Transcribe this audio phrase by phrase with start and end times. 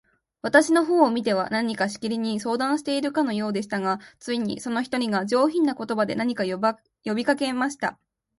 [0.41, 7.99] 私の方を見ては、何かしきりに相談しているようでしたが、ついに、その一人が、上品な言葉で、何か呼びかけました。